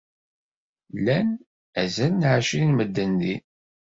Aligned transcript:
Llan 0.97 1.29
azal 1.81 2.13
n 2.19 2.27
ɛecrin 2.33 2.71
n 2.73 2.75
medden 2.77 3.11
din. 3.21 3.43